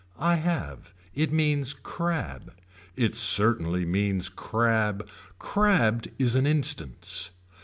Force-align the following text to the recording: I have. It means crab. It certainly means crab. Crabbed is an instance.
I 0.17 0.33
have. 0.37 0.95
It 1.13 1.31
means 1.31 1.75
crab. 1.75 2.55
It 2.95 3.15
certainly 3.15 3.85
means 3.85 4.29
crab. 4.29 5.07
Crabbed 5.37 6.07
is 6.17 6.33
an 6.33 6.47
instance. 6.47 7.29